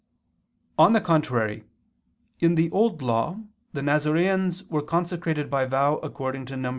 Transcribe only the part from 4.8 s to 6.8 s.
consecrated by vow according to Num.